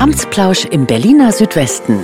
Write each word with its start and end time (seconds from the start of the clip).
Amtsplausch 0.00 0.64
im 0.64 0.86
Berliner 0.86 1.30
Südwesten. 1.30 1.98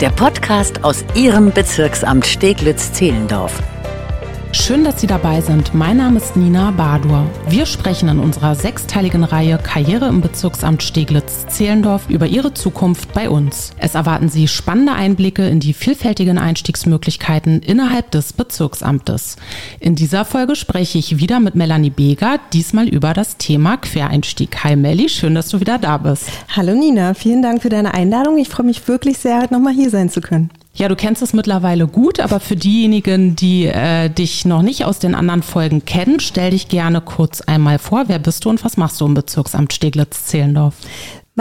Der 0.00 0.10
Podcast 0.10 0.82
aus 0.82 1.04
Ihrem 1.14 1.52
Bezirksamt 1.52 2.26
Steglitz-Zehlendorf. 2.26 3.52
Schön, 4.52 4.82
dass 4.82 5.00
Sie 5.00 5.06
dabei 5.06 5.40
sind. 5.40 5.74
Mein 5.74 5.98
Name 5.98 6.16
ist 6.16 6.36
Nina 6.36 6.72
Badur. 6.72 7.24
Wir 7.48 7.66
sprechen 7.66 8.08
in 8.08 8.18
unserer 8.18 8.56
sechsteiligen 8.56 9.22
Reihe 9.22 9.58
Karriere 9.58 10.08
im 10.08 10.20
Bezirksamt 10.20 10.82
Steglitz-Zehlendorf 10.82 12.10
über 12.10 12.26
Ihre 12.26 12.52
Zukunft 12.52 13.12
bei 13.12 13.30
uns. 13.30 13.70
Es 13.78 13.94
erwarten 13.94 14.28
Sie 14.28 14.48
spannende 14.48 14.92
Einblicke 14.92 15.48
in 15.48 15.60
die 15.60 15.72
vielfältigen 15.72 16.36
Einstiegsmöglichkeiten 16.36 17.62
innerhalb 17.62 18.10
des 18.10 18.32
Bezirksamtes. 18.32 19.36
In 19.78 19.94
dieser 19.94 20.24
Folge 20.24 20.56
spreche 20.56 20.98
ich 20.98 21.18
wieder 21.18 21.38
mit 21.38 21.54
Melanie 21.54 21.90
Beger, 21.90 22.40
diesmal 22.52 22.88
über 22.88 23.14
das 23.14 23.36
Thema 23.36 23.76
Quereinstieg. 23.76 24.64
Hi 24.64 24.74
Melli, 24.74 25.08
schön, 25.08 25.36
dass 25.36 25.48
du 25.48 25.60
wieder 25.60 25.78
da 25.78 25.96
bist. 25.98 26.28
Hallo 26.56 26.74
Nina, 26.74 27.14
vielen 27.14 27.42
Dank 27.42 27.62
für 27.62 27.68
deine 27.68 27.94
Einladung. 27.94 28.36
Ich 28.36 28.48
freue 28.48 28.66
mich 28.66 28.88
wirklich 28.88 29.18
sehr, 29.18 29.40
heute 29.40 29.54
nochmal 29.54 29.74
hier 29.74 29.90
sein 29.90 30.10
zu 30.10 30.20
können. 30.20 30.50
Ja, 30.72 30.88
du 30.88 30.96
kennst 30.96 31.20
es 31.20 31.32
mittlerweile 31.32 31.86
gut, 31.86 32.20
aber 32.20 32.38
für 32.40 32.56
diejenigen, 32.56 33.34
die 33.34 33.66
äh, 33.66 34.08
dich 34.08 34.44
noch 34.44 34.62
nicht 34.62 34.84
aus 34.84 34.98
den 34.98 35.14
anderen 35.14 35.42
Folgen 35.42 35.84
kennen, 35.84 36.20
stell 36.20 36.50
dich 36.52 36.68
gerne 36.68 37.00
kurz 37.00 37.40
einmal 37.40 37.78
vor. 37.78 38.04
Wer 38.06 38.18
bist 38.18 38.44
du 38.44 38.50
und 38.50 38.64
was 38.64 38.76
machst 38.76 39.00
du 39.00 39.06
im 39.06 39.14
Bezirksamt 39.14 39.72
Steglitz-Zehlendorf? 39.72 40.74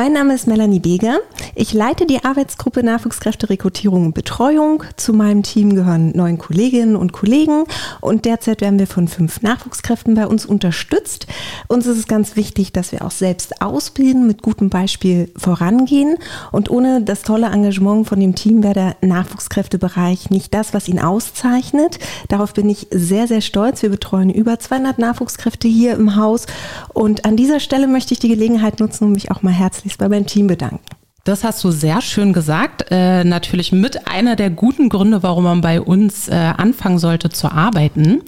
Mein 0.01 0.13
Name 0.13 0.33
ist 0.33 0.47
Melanie 0.47 0.79
Beger. 0.79 1.19
Ich 1.55 1.73
leite 1.73 2.05
die 2.05 2.23
Arbeitsgruppe 2.23 2.83
Nachwuchskräfte 2.83 3.49
Rekrutierung 3.49 4.05
und 4.05 4.15
Betreuung. 4.15 4.81
Zu 4.95 5.11
meinem 5.11 5.43
Team 5.43 5.75
gehören 5.75 6.13
neun 6.15 6.37
Kolleginnen 6.37 6.95
und 6.95 7.11
Kollegen 7.11 7.65
und 7.99 8.23
derzeit 8.23 8.61
werden 8.61 8.79
wir 8.79 8.87
von 8.87 9.09
fünf 9.09 9.41
Nachwuchskräften 9.41 10.15
bei 10.15 10.25
uns 10.25 10.45
unterstützt. 10.45 11.27
Uns 11.67 11.85
ist 11.85 11.97
es 11.97 12.07
ganz 12.07 12.37
wichtig, 12.37 12.71
dass 12.71 12.93
wir 12.93 13.03
auch 13.03 13.11
selbst 13.11 13.61
ausbilden, 13.61 14.25
mit 14.25 14.41
gutem 14.41 14.69
Beispiel 14.69 15.29
vorangehen 15.35 16.15
und 16.53 16.71
ohne 16.71 17.01
das 17.01 17.23
tolle 17.23 17.47
Engagement 17.47 18.07
von 18.07 18.21
dem 18.21 18.35
Team 18.35 18.63
wäre 18.63 18.73
der 18.73 18.95
Nachwuchskräftebereich 19.01 20.29
nicht 20.29 20.53
das, 20.53 20.73
was 20.73 20.87
ihn 20.87 20.99
auszeichnet. 20.99 21.99
Darauf 22.29 22.53
bin 22.53 22.69
ich 22.69 22.87
sehr, 22.89 23.27
sehr 23.27 23.41
stolz. 23.41 23.81
Wir 23.81 23.89
betreuen 23.89 24.29
über 24.29 24.59
200 24.59 24.97
Nachwuchskräfte 24.97 25.67
hier 25.67 25.95
im 25.95 26.15
Haus 26.15 26.45
und 26.93 27.25
an 27.25 27.35
dieser 27.35 27.59
Stelle 27.59 27.87
möchte 27.87 28.13
ich 28.13 28.19
die 28.19 28.29
Gelegenheit 28.29 28.79
nutzen, 28.79 29.03
um 29.03 29.11
mich 29.11 29.29
auch 29.29 29.41
mal 29.41 29.51
herzlich 29.51 29.88
herzlichst 29.89 29.99
bei 29.99 30.09
meinem 30.09 30.25
Team 30.25 30.47
bedanken. 30.47 30.79
Das 31.23 31.43
hast 31.43 31.63
du 31.63 31.71
sehr 31.71 32.01
schön 32.01 32.33
gesagt. 32.33 32.85
Äh, 32.91 33.23
natürlich 33.23 33.71
mit 33.71 34.07
einer 34.07 34.35
der 34.35 34.49
guten 34.49 34.89
Gründe, 34.89 35.21
warum 35.21 35.43
man 35.43 35.61
bei 35.61 35.81
uns 35.81 36.27
äh, 36.27 36.33
anfangen 36.33 36.99
sollte 36.99 37.29
zu 37.29 37.51
arbeiten. 37.51 38.21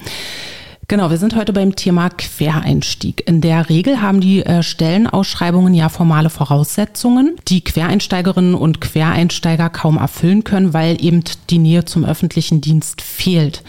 Genau, 0.87 1.09
wir 1.09 1.17
sind 1.17 1.35
heute 1.35 1.53
beim 1.53 1.75
Thema 1.75 2.09
Quereinstieg. 2.09 3.25
In 3.25 3.39
der 3.39 3.69
Regel 3.69 4.01
haben 4.01 4.19
die 4.19 4.45
äh, 4.45 4.61
Stellenausschreibungen 4.61 5.73
ja 5.73 5.87
formale 5.87 6.29
Voraussetzungen, 6.29 7.37
die 7.47 7.63
Quereinsteigerinnen 7.63 8.55
und 8.55 8.81
Quereinsteiger 8.81 9.69
kaum 9.69 9.97
erfüllen 9.97 10.43
können, 10.43 10.73
weil 10.73 11.03
eben 11.03 11.23
die 11.49 11.59
Nähe 11.59 11.85
zum 11.85 12.03
öffentlichen 12.03 12.59
Dienst 12.59 13.01
fehlt. 13.01 13.63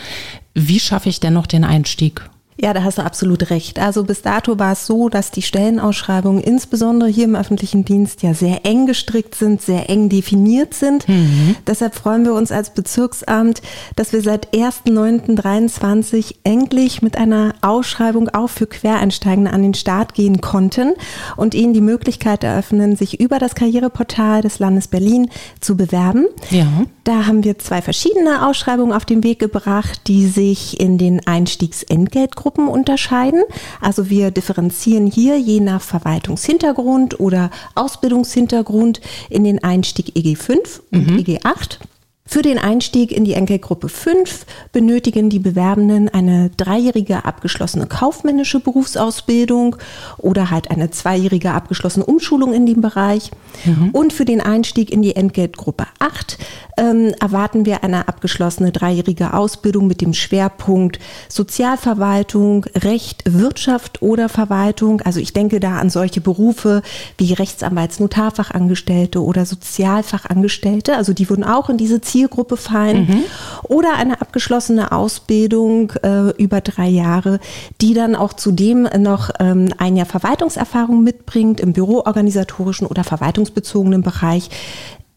Wie 0.55 0.81
schaffe 0.81 1.09
ich 1.09 1.21
denn 1.21 1.35
noch 1.35 1.47
den 1.47 1.65
Einstieg? 1.65 2.23
Ja, 2.61 2.75
da 2.75 2.85
hast 2.85 2.99
du 2.99 3.03
absolut 3.03 3.51
recht. 3.51 3.79
Also 3.79 4.05
bis 4.05 4.21
dato 4.21 4.59
war 4.59 4.73
es 4.73 4.87
so, 4.87 5.09
dass 5.09 5.31
die 5.31 5.41
Stellenausschreibungen 5.41 6.43
insbesondere 6.43 7.09
hier 7.09 7.25
im 7.25 7.35
öffentlichen 7.35 7.85
Dienst 7.85 8.23
ja 8.23 8.35
sehr 8.35 8.67
eng 8.67 8.87
gestrickt 8.87 9.35
sind, 9.35 9.63
sehr 9.63 9.89
eng 9.89 10.11
definiert 10.11 10.75
sind. 10.75 11.09
Mhm. 11.09 11.57
Deshalb 11.67 11.95
freuen 11.95 12.25
wir 12.25 12.35
uns 12.35 12.53
als 12.53 12.75
Bezirksamt, 12.75 13.63
dass 13.97 14.13
wir 14.13 14.21
seit 14.21 14.53
1.9.23 14.55 16.37
endlich 16.45 17.01
mit 17.01 17.17
einer 17.17 17.55
Ausschreibung 17.63 18.29
auch 18.29 18.51
für 18.51 18.67
Quereinsteigende 18.67 19.51
an 19.51 19.63
den 19.63 19.75
Start 19.75 20.13
gehen 20.13 20.43
konnten 20.43 20.93
und 21.37 21.55
ihnen 21.55 21.73
die 21.73 21.81
Möglichkeit 21.81 22.45
eröffnen, 22.45 22.97
sich 22.97 23.19
über 23.19 23.39
das 23.39 23.55
Karriereportal 23.55 24.43
des 24.43 24.59
Landes 24.59 24.89
Berlin 24.89 25.31
zu 25.61 25.77
bewerben. 25.77 26.27
Ja. 26.51 26.67
Da 27.05 27.27
haben 27.27 27.45
wir 27.45 27.59
zwei 27.59 27.81
verschiedene 27.81 28.47
Ausschreibungen 28.47 28.93
auf 28.93 29.07
den 29.07 29.25
Weg 29.25 29.39
gebracht, 29.39 30.03
die 30.07 30.27
sich 30.27 30.79
in 30.79 30.99
den 30.99 31.27
Einstiegsentgeltgruppen 31.27 32.42
Gruppen 32.43 32.67
unterscheiden. 32.67 33.45
Also 33.81 34.11
wir 34.11 34.33
differenzieren 34.33 35.07
hier 35.07 35.39
je 35.39 35.61
nach 35.61 35.81
Verwaltungshintergrund 35.81 37.21
oder 37.21 37.51
Ausbildungshintergrund 37.77 39.01
in 39.31 39.45
den 39.45 39.63
Einstieg 39.63 40.17
EG5 40.17 40.81
und 40.91 41.11
mhm. 41.11 41.17
EG8. 41.19 41.79
Für 42.25 42.43
den 42.43 42.59
Einstieg 42.59 43.13
in 43.13 43.25
die 43.25 43.35
Enkelgruppe 43.35 43.89
5 43.89 44.47
benötigen 44.73 45.29
die 45.29 45.39
Bewerbenden 45.39 46.09
eine 46.09 46.51
dreijährige 46.57 47.25
abgeschlossene 47.25 47.87
kaufmännische 47.87 48.59
Berufsausbildung 48.59 49.77
oder 50.19 50.51
halt 50.51 50.71
eine 50.71 50.91
zweijährige 50.91 51.53
abgeschlossene 51.53 52.07
Umschulung 52.07 52.55
in 52.55 52.65
dem 52.65 52.81
Bereich. 52.81 53.31
Mhm. 53.65 53.91
Und 53.91 54.13
für 54.13 54.25
den 54.25 54.41
Einstieg 54.41 54.91
in 54.91 55.03
die 55.03 55.15
Entgeltgruppe 55.15 55.87
8 55.99 56.39
ähm, 56.83 57.13
erwarten 57.21 57.67
wir 57.67 57.85
eine 57.85 58.09
abgeschlossene 58.09 58.73
dreijährige 58.73 59.35
Ausbildung 59.35 59.87
mit 59.87 60.01
dem 60.01 60.15
Schwerpunkt 60.15 60.99
Sozialverwaltung, 61.29 62.65
Recht, 62.75 63.25
Wirtschaft 63.27 64.01
oder 64.01 64.31
Verwaltung. 64.31 65.03
Also 65.03 65.21
ich 65.21 65.35
denke 65.35 65.61
da 65.61 65.79
an 65.79 65.91
solche 65.91 66.21
Berufe 66.21 66.83
wie 67.19 67.35
Rechtsanwalts, 67.35 68.01
Notarfachangestellte 68.01 69.23
oder 69.23 69.45
Sozialfachangestellte. 69.45 70.97
Also 70.97 71.13
die 71.13 71.29
würden 71.29 71.45
auch 71.45 71.69
in 71.69 71.77
diese 71.77 72.01
Ziel 72.01 72.23
Zielgruppe 72.23 72.57
fallen 72.57 73.07
mhm. 73.07 73.25
oder 73.65 73.95
eine 73.95 74.21
abgeschlossene 74.21 74.93
Ausbildung 74.93 75.93
äh, 76.03 76.31
über 76.41 76.61
drei 76.61 76.89
Jahre, 76.89 77.41
die 77.81 77.95
dann 77.95 78.15
auch 78.15 78.33
zudem 78.33 78.89
noch 78.99 79.31
ähm, 79.41 79.71
ein 79.79 79.97
Jahr 79.97 80.07
Verwaltungserfahrung 80.07 81.03
mitbringt 81.03 81.61
im 81.61 81.73
büroorganisatorischen 81.73 82.87
oder 82.87 83.03
verwaltungsbezogenen 83.03 84.03
Bereich 84.03 84.51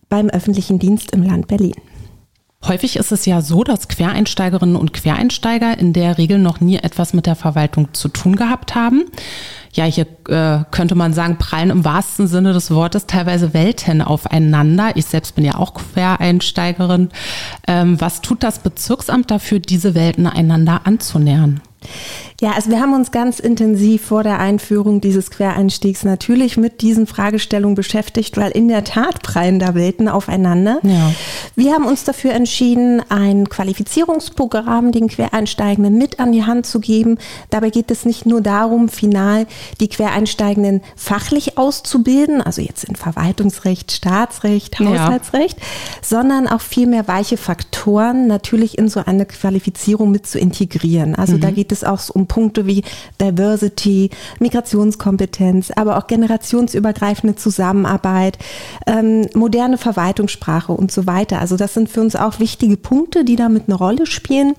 beim 0.09 0.29
öffentlichen 0.29 0.79
Dienst 0.79 1.11
im 1.11 1.23
Land 1.23 1.47
Berlin. 1.47 1.75
Häufig 2.65 2.95
ist 2.95 3.11
es 3.11 3.27
ja 3.27 3.41
so, 3.41 3.63
dass 3.63 3.87
Quereinsteigerinnen 3.87 4.75
und 4.75 4.91
Quereinsteiger 4.91 5.77
in 5.77 5.93
der 5.93 6.17
Regel 6.17 6.39
noch 6.39 6.61
nie 6.61 6.77
etwas 6.77 7.13
mit 7.13 7.27
der 7.27 7.35
Verwaltung 7.35 7.93
zu 7.93 8.07
tun 8.07 8.35
gehabt 8.35 8.73
haben 8.73 9.05
ja, 9.75 9.83
hier 9.83 10.07
äh, 10.29 10.63
könnte 10.71 10.95
man 10.95 11.13
sagen, 11.13 11.37
prallen 11.37 11.69
im 11.69 11.85
wahrsten 11.85 12.27
Sinne 12.27 12.53
des 12.53 12.71
Wortes 12.71 13.07
teilweise 13.07 13.53
Welten 13.53 14.01
aufeinander. 14.01 14.91
Ich 14.95 15.05
selbst 15.05 15.35
bin 15.35 15.43
ja 15.43 15.55
auch 15.55 15.73
Quereinsteigerin. 15.73 17.09
Ähm, 17.67 17.99
was 17.99 18.21
tut 18.21 18.43
das 18.43 18.59
Bezirksamt 18.59 19.31
dafür, 19.31 19.59
diese 19.59 19.93
Welten 19.93 20.27
einander 20.27 20.81
anzunähern? 20.85 21.61
Ja, 22.41 22.51
also 22.51 22.69
wir 22.69 22.81
haben 22.81 22.93
uns 22.93 23.11
ganz 23.11 23.39
intensiv 23.39 24.07
vor 24.07 24.23
der 24.23 24.39
Einführung 24.39 24.99
dieses 24.99 25.31
Quereinstiegs 25.31 26.03
natürlich 26.03 26.57
mit 26.57 26.81
diesen 26.81 27.07
Fragestellungen 27.07 27.75
beschäftigt, 27.75 28.35
weil 28.35 28.51
in 28.51 28.67
der 28.67 28.83
Tat 28.83 29.21
prallen 29.23 29.57
da 29.57 29.73
Welten 29.73 30.09
aufeinander. 30.09 30.79
Ja. 30.83 31.13
Wir 31.55 31.73
haben 31.73 31.85
uns 31.85 32.03
dafür 32.03 32.33
entschieden, 32.33 33.01
ein 33.07 33.47
Qualifizierungsprogramm 33.47 34.91
den 34.91 35.07
Quereinsteigenden 35.07 35.97
mit 35.97 36.19
an 36.19 36.33
die 36.33 36.43
Hand 36.43 36.65
zu 36.65 36.81
geben. 36.81 37.19
Dabei 37.51 37.69
geht 37.69 37.89
es 37.89 38.03
nicht 38.03 38.25
nur 38.25 38.41
darum, 38.41 38.89
final 38.89 39.47
die 39.79 39.87
Quereinsteigenden 39.87 40.81
fachlich 40.97 41.57
auszubilden, 41.57 42.41
also 42.41 42.61
jetzt 42.61 42.83
in 42.83 42.97
Verwaltungsrecht, 42.97 43.93
Staatsrecht, 43.93 44.77
Haushaltsrecht, 44.79 45.57
ja. 45.57 45.65
sondern 46.01 46.49
auch 46.49 46.61
viel 46.61 46.87
mehr 46.87 47.07
weiche 47.07 47.37
Faktoren 47.37 48.27
natürlich 48.27 48.77
in 48.77 48.89
so 48.89 49.01
eine 49.05 49.25
Qualifizierung 49.25 50.11
mit 50.11 50.27
zu 50.27 50.37
integrieren. 50.37 51.15
Also 51.15 51.37
mhm. 51.37 51.41
da 51.41 51.51
geht 51.51 51.71
es 51.71 51.85
auch 51.85 52.01
um 52.09 52.24
Punkte 52.25 52.65
wie 52.65 52.83
Diversity, 53.21 54.09
Migrationskompetenz, 54.39 55.71
aber 55.71 55.97
auch 55.97 56.07
generationsübergreifende 56.07 57.35
Zusammenarbeit, 57.35 58.37
ähm, 58.87 59.27
moderne 59.33 59.77
Verwaltungssprache 59.77 60.71
und 60.71 60.91
so 60.91 61.07
weiter. 61.07 61.39
Also 61.39 61.57
das 61.57 61.73
sind 61.73 61.89
für 61.89 62.01
uns 62.01 62.15
auch 62.15 62.39
wichtige 62.39 62.77
Punkte, 62.77 63.25
die 63.25 63.35
damit 63.35 63.63
eine 63.67 63.75
Rolle 63.75 64.05
spielen. 64.05 64.53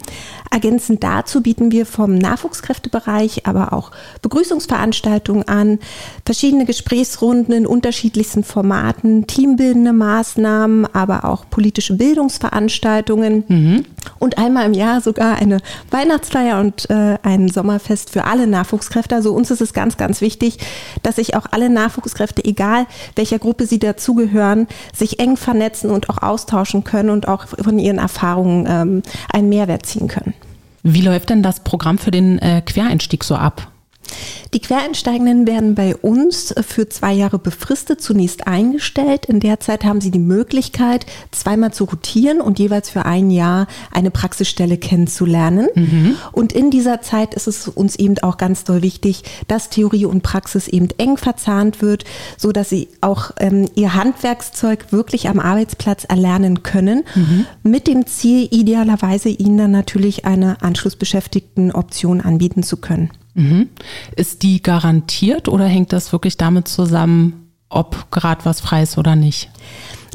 Ergänzend 0.51 1.03
dazu 1.03 1.43
bieten 1.43 1.71
wir 1.71 1.87
vom 1.87 2.15
Nachwuchskräftebereich 2.15 3.47
aber 3.47 3.73
auch 3.73 3.91
Begrüßungsveranstaltungen 4.23 5.49
an, 5.49 5.79
verschiedene 6.25 6.65
Gesprächsrunden 6.65 7.55
in 7.55 7.67
unterschiedlichsten 7.67 8.45
Formaten, 8.45 9.27
teambildende 9.27 9.93
Maßnahmen, 9.93 10.87
aber 10.95 11.25
auch 11.25 11.49
politische 11.49 11.95
Bildungsveranstaltungen 11.95 13.45
mhm. 13.49 13.85
Und 14.19 14.39
einmal 14.39 14.67
im 14.67 14.75
Jahr 14.75 15.01
sogar 15.01 15.37
eine 15.37 15.59
Weihnachtsfeier 15.91 16.61
und 16.61 16.89
äh, 16.91 17.19
ein 17.23 17.49
Sommerfest 17.49 18.11
für 18.11 18.25
alle 18.25 18.47
Nachwuchskräfte. 18.47 19.15
Also 19.15 19.33
uns 19.33 19.51
ist 19.51 19.61
es 19.61 19.73
ganz, 19.73 19.97
ganz 19.97 20.21
wichtig, 20.21 20.59
dass 21.03 21.17
sich 21.17 21.37
auch 21.37 21.47
alle 21.51 21.71
Nachwuchskräfte, 21.71 22.45
egal 22.45 22.87
welcher 23.15 23.39
Gruppe 23.39 23.67
sie 23.67 23.79
dazugehören, 23.79 24.67
sich 24.95 25.21
eng 25.21 25.37
vernetzen 25.37 25.91
und 25.91 26.09
auch 26.11 26.23
austauschen 26.23 26.85
können 26.85 27.11
und 27.11 27.29
auch 27.29 27.47
von 27.47 27.79
ihren 27.79 27.99
Erfahrungen 27.99 28.67
ähm, 28.69 29.03
einen 29.33 29.49
Mehrwert 29.49 29.87
ziehen 29.87 30.09
können. 30.09 30.35
Wie 30.83 31.03
läuft 31.03 31.31
denn 31.31 31.43
das 31.43 31.61
Programm 31.61 31.99
für 31.99 32.11
den 32.13 32.39
äh, 32.39 32.63
Quereinstieg 32.65 33.25
so 33.25 33.35
ab? 33.35 33.69
Die 34.55 34.61
Quereinsteigenden 34.61 35.47
werden 35.47 35.75
bei 35.75 35.97
uns 35.97 36.55
für 36.67 36.89
zwei 36.89 37.13
Jahre 37.13 37.39
befristet 37.39 38.01
zunächst 38.01 38.47
eingestellt. 38.47 39.27
In 39.27 39.41
der 39.41 39.61
Zeit 39.61 39.85
haben 39.85 40.01
sie 40.01 40.11
die 40.11 40.19
Möglichkeit, 40.19 41.07
zweimal 41.31 41.73
zu 41.73 41.85
rotieren 41.85 42.41
und 42.41 42.59
jeweils 42.59 42.91
für 42.91 43.05
ein 43.05 43.31
Jahr 43.31 43.67
eine 43.93 44.11
Praxisstelle 44.11 44.77
kennenzulernen. 44.77 45.69
Mhm. 45.75 46.17
Und 46.33 46.53
in 46.53 46.71
dieser 46.71 47.03
Zeit 47.03 47.35
ist 47.35 47.47
es 47.47 47.69
uns 47.69 47.97
eben 47.97 48.19
auch 48.19 48.37
ganz 48.37 48.65
doll 48.65 48.83
wichtig, 48.83 49.25
dass 49.49 49.69
Theorie 49.69 50.07
und 50.07 50.23
Praxis 50.23 50.69
eben 50.69 50.89
eng 50.99 51.17
verzahnt 51.17 51.83
wird, 51.83 52.05
so 52.37 52.53
dass 52.53 52.69
sie 52.69 52.89
auch 53.01 53.33
ähm, 53.39 53.69
ihr 53.75 53.95
Handwerkszeug 53.95 54.93
wirklich 54.93 55.29
am 55.29 55.41
Arbeitsplatz 55.41 56.05
erlernen 56.05 56.63
können, 56.63 57.05
mhm. 57.15 57.47
mit 57.63 57.87
dem 57.87 58.07
Ziel, 58.07 58.49
idealerweise 58.51 59.29
ihnen 59.29 59.59
dann 59.59 59.71
natürlich 59.71 60.25
eine 60.25 60.63
Anschlussbeschäftigtenoption 60.63 62.21
anbieten 62.21 62.63
zu 62.63 62.77
können. 62.77 63.11
Mhm. 63.37 63.69
Ist 64.17 64.43
die 64.43 64.63
garantiert 64.63 65.49
oder 65.49 65.67
hängt 65.67 65.93
das 65.93 66.11
wirklich 66.11 66.39
damit 66.39 66.69
zusammen, 66.69 67.51
ob 67.69 68.11
gerade 68.11 68.45
was 68.45 68.61
frei 68.61 68.83
ist 68.83 68.97
oder 68.97 69.15
nicht? 69.15 69.51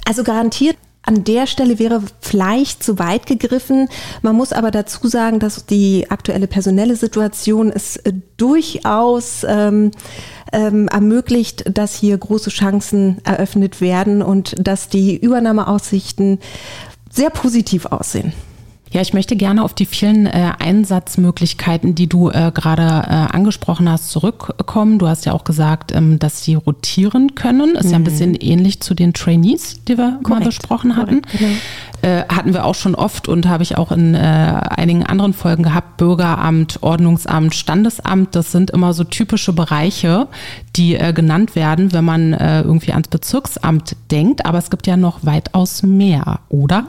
Also 0.06 0.24
garantiert 0.24 0.76
an 1.04 1.24
der 1.24 1.48
Stelle 1.48 1.80
wäre 1.80 2.02
vielleicht 2.20 2.84
zu 2.84 3.00
weit 3.00 3.26
gegriffen. 3.26 3.90
Man 4.22 4.36
muss 4.36 4.54
aber 4.54 4.70
dazu 4.72 5.08
sagen, 5.08 5.40
dass 5.40 5.66
die 5.66 6.10
aktuelle 6.10 6.48
personelle 6.48 6.96
Situation 6.96 7.72
es 7.72 7.98
äh, 7.98 8.14
durchaus 8.38 9.44
ähm, 9.48 9.92
ähm, 10.52 10.88
ermöglicht, 10.88 11.64
dass 11.76 11.96
hier 11.96 12.18
große 12.18 12.50
Chancen 12.50 13.18
eröffnet 13.24 13.82
werden 13.82 14.22
und 14.22 14.56
dass 14.60 14.90
die 14.90 15.18
Übernahmeaussichten 15.18 16.40
sehr 17.10 17.30
positiv 17.30 17.88
aussehen. 17.88 18.34
Ja, 18.94 19.00
ich 19.00 19.14
möchte 19.14 19.38
gerne 19.38 19.64
auf 19.64 19.74
die 19.74 19.86
vielen 19.86 20.26
äh, 20.26 20.52
Einsatzmöglichkeiten, 20.60 21.96
die 21.96 22.08
du 22.08 22.30
äh, 22.30 22.52
gerade 22.54 22.84
äh, 22.84 23.34
angesprochen 23.34 23.90
hast, 23.90 24.10
zurückkommen. 24.10 25.00
Du 25.00 25.08
hast 25.08 25.26
ja 25.26 25.32
auch 25.32 25.46
gesagt, 25.46 25.94
ähm, 25.94 26.20
dass 26.20 26.44
sie 26.44 26.56
rotieren 26.56 27.34
können. 27.34 27.76
Ist 27.76 27.86
mhm. 27.86 27.90
ja 27.92 27.96
ein 27.96 28.02
mhm. 28.02 28.06
bisschen 28.06 28.36
ähnlich 28.36 28.82
zu 28.82 28.94
den 28.94 29.14
Trainees, 29.14 29.86
die 29.86 29.98
wir 29.98 30.20
Korrekt. 30.24 30.30
mal 30.30 30.42
besprochen 30.42 30.98
hatten. 30.98 31.22
Korrekt, 31.22 31.40
genau. 31.40 31.54
Äh, 32.02 32.24
hatten 32.28 32.54
wir 32.54 32.66
auch 32.66 32.76
schon 32.76 32.96
oft 32.96 33.30
und 33.30 33.48
habe 33.48 33.64
ich 33.64 33.78
auch 33.78 33.92
in 33.94 34.14
äh, 34.14 34.18
einigen 34.18 35.06
anderen 35.06 35.34
Folgen 35.34 35.64
gehabt. 35.64 35.98
Bürgeramt, 35.98 36.80
Ordnungsamt, 36.82 37.56
Standesamt, 37.56 38.36
das 38.36 38.52
sind 38.52 38.72
immer 38.72 38.94
so 38.94 39.04
typische 39.04 39.54
Bereiche, 39.54 40.28
die 40.76 40.96
äh, 40.96 41.14
genannt 41.14 41.56
werden, 41.56 41.94
wenn 41.94 42.04
man 42.04 42.34
äh, 42.34 42.62
irgendwie 42.62 42.92
ans 42.92 43.08
Bezirksamt 43.08 43.96
denkt. 44.10 44.46
Aber 44.46 44.58
es 44.58 44.70
gibt 44.70 44.88
ja 44.88 44.98
noch 44.98 45.20
weitaus 45.24 45.84
mehr, 45.84 46.40
oder? 46.50 46.88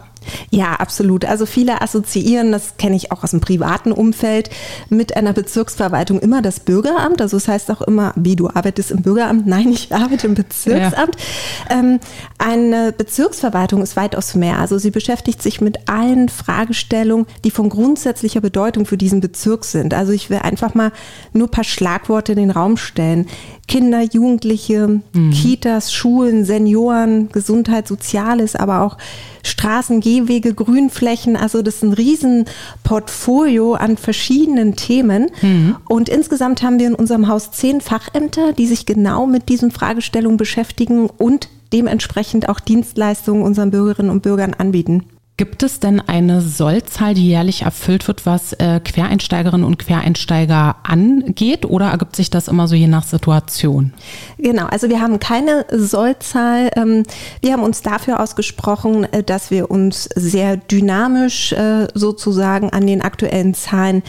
Ja, 0.50 0.74
absolut. 0.74 1.24
Also 1.24 1.46
viele 1.46 1.80
assoziieren, 1.82 2.52
das 2.52 2.76
kenne 2.76 2.96
ich 2.96 3.12
auch 3.12 3.22
aus 3.22 3.30
dem 3.30 3.40
privaten 3.40 3.92
Umfeld, 3.92 4.50
mit 4.88 5.16
einer 5.16 5.32
Bezirksverwaltung 5.32 6.20
immer 6.20 6.42
das 6.42 6.60
Bürgeramt. 6.60 7.20
Also 7.20 7.36
es 7.36 7.44
das 7.44 7.54
heißt 7.54 7.70
auch 7.70 7.82
immer, 7.82 8.12
wie 8.16 8.36
du 8.36 8.48
arbeitest 8.48 8.90
im 8.90 9.02
Bürgeramt. 9.02 9.46
Nein, 9.52 9.70
ich 9.70 9.92
arbeite 9.94 10.26
im 10.26 10.34
Bezirksamt. 10.34 11.16
Ja. 11.68 11.78
Ähm, 11.78 12.00
eine 12.38 12.92
Bezirksverwaltung 12.92 13.82
ist 13.82 13.96
weitaus 13.96 14.34
mehr. 14.34 14.58
Also 14.58 14.78
sie 14.78 14.90
beschäftigt 14.90 15.42
sich 15.42 15.60
mit 15.60 15.88
allen 15.88 16.28
Fragestellungen, 16.28 17.26
die 17.44 17.50
von 17.50 17.68
grundsätzlicher 17.68 18.40
Bedeutung 18.40 18.86
für 18.86 18.96
diesen 18.96 19.20
Bezirk 19.20 19.64
sind. 19.64 19.94
Also 19.94 20.12
ich 20.12 20.30
will 20.30 20.38
einfach 20.38 20.74
mal 20.74 20.92
nur 21.32 21.48
ein 21.48 21.50
paar 21.50 21.64
Schlagworte 21.64 22.32
in 22.32 22.38
den 22.38 22.50
Raum 22.50 22.76
stellen. 22.76 23.26
Kinder, 23.68 24.02
Jugendliche, 24.02 25.00
mhm. 25.12 25.30
Kitas, 25.30 25.92
Schulen, 25.92 26.44
Senioren, 26.44 27.30
Gesundheit, 27.30 27.88
Soziales, 27.88 28.56
aber 28.56 28.82
auch 28.82 28.98
Straßen, 29.44 30.00
Gehwege, 30.12 30.54
Grünflächen. 30.54 31.36
Also 31.36 31.62
das 31.62 31.76
ist 31.76 31.82
ein 31.84 31.92
Riesenportfolio 31.94 33.74
an 33.74 33.96
verschiedenen 33.96 34.76
Themen. 34.76 35.30
Mhm. 35.40 35.76
Und 35.88 36.08
insgesamt 36.08 36.62
haben 36.62 36.78
wir 36.78 36.88
in 36.88 36.94
unserem 36.94 37.28
Haus 37.28 37.50
zehn 37.52 37.80
Fachämter, 37.80 38.52
die 38.52 38.66
sich 38.66 38.84
genau 38.84 39.26
mit 39.26 39.48
diesen 39.48 39.70
Fragestellungen 39.70 40.36
beschäftigen 40.36 41.08
und 41.08 41.48
dementsprechend 41.72 42.48
auch 42.48 42.60
Dienstleistungen 42.60 43.42
unseren 43.42 43.70
Bürgerinnen 43.70 44.10
und 44.10 44.22
Bürgern 44.22 44.52
anbieten. 44.52 45.04
Gibt 45.38 45.62
es 45.62 45.80
denn 45.80 45.98
eine 45.98 46.42
Sollzahl, 46.42 47.14
die 47.14 47.26
jährlich 47.26 47.62
erfüllt 47.62 48.06
wird, 48.06 48.26
was 48.26 48.52
äh, 48.52 48.80
Quereinsteigerinnen 48.80 49.66
und 49.66 49.78
Quereinsteiger 49.78 50.76
angeht, 50.82 51.64
oder 51.64 51.86
ergibt 51.86 52.16
sich 52.16 52.28
das 52.28 52.48
immer 52.48 52.68
so 52.68 52.74
je 52.74 52.86
nach 52.86 53.02
Situation? 53.02 53.94
Genau, 54.36 54.66
also 54.66 54.90
wir 54.90 55.00
haben 55.00 55.20
keine 55.20 55.64
Sollzahl. 55.70 56.70
Ähm, 56.76 57.04
wir 57.40 57.54
haben 57.54 57.62
uns 57.62 57.80
dafür 57.80 58.20
ausgesprochen, 58.20 59.10
äh, 59.10 59.22
dass 59.22 59.50
wir 59.50 59.70
uns 59.70 60.04
sehr 60.14 60.58
dynamisch 60.58 61.52
äh, 61.52 61.88
sozusagen 61.94 62.68
an 62.68 62.86
den 62.86 63.00
aktuellen 63.00 63.54
Zahlen 63.54 64.02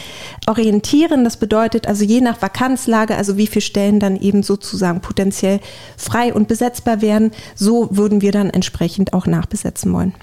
orientieren. 0.45 1.23
Das 1.23 1.37
bedeutet 1.37 1.87
also 1.87 2.03
je 2.03 2.19
nach 2.19 2.41
Vakanzlage, 2.41 3.15
also 3.15 3.37
wie 3.37 3.47
viele 3.47 3.61
Stellen 3.61 4.01
dann 4.01 4.17
eben 4.17 4.43
sozusagen 4.43 4.99
potenziell 4.99 5.61
frei 5.95 6.33
und 6.33 6.49
besetzbar 6.49 7.01
wären, 7.01 7.31
so 7.55 7.87
würden 7.91 8.21
wir 8.21 8.33
dann 8.33 8.49
entsprechend 8.49 9.13
auch 9.13 9.25
nachbesetzen 9.25 9.93
wollen. 9.93 10.13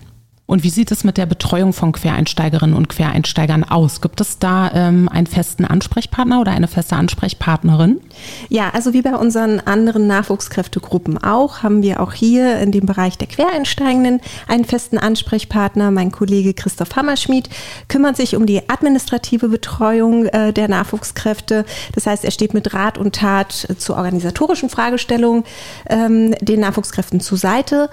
Und 0.50 0.64
wie 0.64 0.70
sieht 0.70 0.90
es 0.90 1.04
mit 1.04 1.16
der 1.16 1.26
Betreuung 1.26 1.72
von 1.72 1.92
Quereinsteigerinnen 1.92 2.74
und 2.74 2.88
Quereinsteigern 2.88 3.62
aus? 3.62 4.00
Gibt 4.00 4.20
es 4.20 4.40
da 4.40 4.68
ähm, 4.74 5.08
einen 5.08 5.28
festen 5.28 5.64
Ansprechpartner 5.64 6.40
oder 6.40 6.50
eine 6.50 6.66
feste 6.66 6.96
Ansprechpartnerin? 6.96 8.00
Ja, 8.48 8.70
also 8.70 8.92
wie 8.92 9.00
bei 9.00 9.14
unseren 9.14 9.60
anderen 9.60 10.08
Nachwuchskräftegruppen 10.08 11.22
auch, 11.22 11.62
haben 11.62 11.84
wir 11.84 12.00
auch 12.00 12.12
hier 12.14 12.58
in 12.58 12.72
dem 12.72 12.84
Bereich 12.84 13.16
der 13.16 13.28
Quereinsteigenden 13.28 14.20
einen 14.48 14.64
festen 14.64 14.98
Ansprechpartner. 14.98 15.92
Mein 15.92 16.10
Kollege 16.10 16.52
Christoph 16.52 16.96
Hammerschmidt 16.96 17.48
kümmert 17.86 18.16
sich 18.16 18.34
um 18.34 18.44
die 18.44 18.68
administrative 18.68 19.50
Betreuung 19.50 20.26
äh, 20.26 20.52
der 20.52 20.66
Nachwuchskräfte. 20.66 21.64
Das 21.94 22.08
heißt, 22.08 22.24
er 22.24 22.32
steht 22.32 22.54
mit 22.54 22.74
Rat 22.74 22.98
und 22.98 23.14
Tat 23.14 23.52
zu 23.78 23.94
organisatorischen 23.94 24.68
Fragestellungen 24.68 25.44
ähm, 25.88 26.34
den 26.40 26.58
Nachwuchskräften 26.58 27.20
zur 27.20 27.38
Seite. 27.38 27.88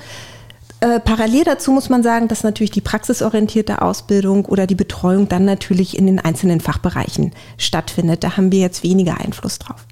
Äh, 0.79 0.99
parallel 0.99 1.43
dazu 1.43 1.71
muss 1.71 1.89
man 1.89 2.03
sagen, 2.03 2.27
dass 2.27 2.43
natürlich 2.43 2.71
die 2.71 2.81
praxisorientierte 2.81 3.81
Ausbildung 3.81 4.45
oder 4.45 4.67
die 4.67 4.75
Betreuung 4.75 5.27
dann 5.27 5.43
natürlich 5.43 5.97
in 5.97 6.05
den 6.05 6.19
einzelnen 6.19 6.59
Fachbereichen 6.59 7.31
stattfindet. 7.57 8.23
Da 8.23 8.37
haben 8.37 8.51
wir 8.51 8.59
jetzt 8.59 8.83
weniger 8.83 9.19
Einfluss 9.19 9.57
drauf. 9.57 9.87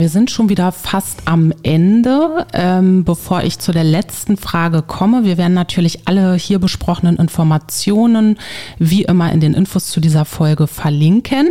Wir 0.00 0.08
sind 0.08 0.30
schon 0.30 0.48
wieder 0.48 0.72
fast 0.72 1.20
am 1.26 1.52
Ende. 1.62 2.46
Ähm, 2.54 3.04
bevor 3.04 3.42
ich 3.42 3.58
zu 3.58 3.70
der 3.70 3.84
letzten 3.84 4.38
Frage 4.38 4.80
komme, 4.80 5.24
wir 5.24 5.36
werden 5.36 5.52
natürlich 5.52 6.08
alle 6.08 6.36
hier 6.36 6.58
besprochenen 6.58 7.16
Informationen 7.16 8.38
wie 8.78 9.02
immer 9.02 9.30
in 9.30 9.40
den 9.40 9.52
Infos 9.52 9.88
zu 9.88 10.00
dieser 10.00 10.24
Folge 10.24 10.66
verlinken. 10.66 11.48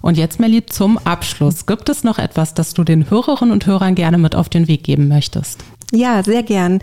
Und 0.00 0.18
jetzt, 0.18 0.40
Melly, 0.40 0.66
zum 0.66 0.98
Abschluss. 0.98 1.66
Gibt 1.66 1.88
es 1.88 2.02
noch 2.02 2.18
etwas, 2.18 2.54
das 2.54 2.74
du 2.74 2.82
den 2.82 3.08
Hörerinnen 3.08 3.52
und 3.52 3.66
Hörern 3.66 3.94
gerne 3.94 4.18
mit 4.18 4.34
auf 4.34 4.48
den 4.48 4.66
Weg 4.66 4.82
geben 4.82 5.06
möchtest? 5.06 5.64
Ja, 5.94 6.22
sehr 6.24 6.42
gern. 6.42 6.80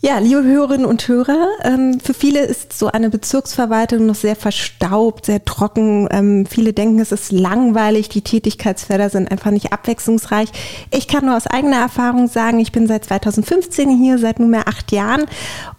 Ja, 0.00 0.18
liebe 0.18 0.44
Hörerinnen 0.44 0.86
und 0.86 1.08
Hörer, 1.08 1.48
ähm, 1.64 1.98
für 1.98 2.14
viele 2.14 2.44
ist 2.44 2.72
so 2.72 2.86
eine 2.86 3.10
Bezirksverwaltung 3.10 4.06
noch 4.06 4.14
sehr 4.14 4.36
verstaubt, 4.36 5.26
sehr 5.26 5.44
trocken. 5.44 6.06
Ähm, 6.12 6.46
viele 6.46 6.72
denken, 6.72 7.00
es 7.00 7.10
ist 7.10 7.32
langweilig, 7.32 8.08
die 8.08 8.22
Tätigkeitsfelder 8.22 9.10
sind 9.10 9.28
einfach 9.28 9.50
nicht 9.50 9.72
abwechslungsreich. 9.72 10.50
Ich 10.92 11.08
kann 11.08 11.24
nur 11.24 11.36
aus 11.36 11.48
eigener 11.48 11.78
Erfahrung 11.78 12.28
sagen, 12.28 12.60
ich 12.60 12.70
bin 12.70 12.86
seit 12.86 13.06
2015 13.06 13.90
hier, 13.90 14.18
seit 14.18 14.38
nunmehr 14.38 14.68
acht 14.68 14.92
Jahren 14.92 15.24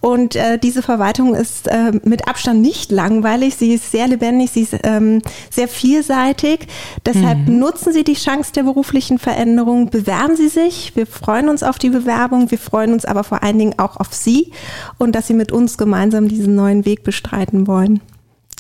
und 0.02 0.36
äh, 0.36 0.60
diese 0.60 0.82
Verwaltung 0.82 1.34
ist 1.34 1.70
äh, 1.70 1.94
mit 2.04 2.28
Abstand 2.28 2.62
nicht 2.62 2.92
langweilig. 2.92 3.56
Sie 3.56 3.74
ist 3.74 3.90
sehr 3.90 4.10
lebendig, 4.10 4.52
sie 4.52 4.64
ist 4.64 4.76
ähm, 4.84 5.22
sehr 5.50 5.70
vielseitig. 5.70 6.68
Deshalb 7.06 7.48
mhm. 7.48 7.60
nutzen 7.60 7.94
Sie 7.94 8.04
die 8.04 8.16
Chance 8.16 8.52
der 8.52 8.64
beruflichen 8.64 9.18
Veränderung, 9.18 9.90
bewerben 9.90 10.36
Sie 10.36 10.50
sich. 10.50 10.94
Wir 10.98 11.08
freuen 11.08 11.48
uns 11.48 11.64
auf 11.64 11.80
die 11.80 11.90
Bewerbung. 11.90 12.52
Wir 12.52 12.60
freuen 12.60 12.92
uns 12.92 13.06
aber 13.06 13.24
vor 13.24 13.44
allen 13.44 13.58
Dingen 13.58 13.80
auch 13.80 13.96
auf 14.10 14.16
Sie 14.16 14.52
und 14.98 15.14
dass 15.16 15.28
Sie 15.28 15.34
mit 15.34 15.52
uns 15.52 15.78
gemeinsam 15.78 16.28
diesen 16.28 16.56
neuen 16.56 16.86
Weg 16.86 17.04
bestreiten 17.04 17.68
wollen. 17.68 18.02